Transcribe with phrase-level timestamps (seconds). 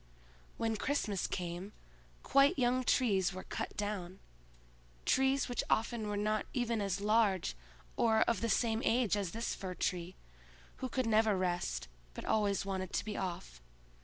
[0.57, 1.73] When Christmas came,
[2.23, 4.17] quite young trees were cut down;
[5.05, 7.55] trees which often were not even as large
[7.97, 10.15] or of the same age as this Fir tree,
[10.77, 13.61] who could never rest, but always wanted to be off.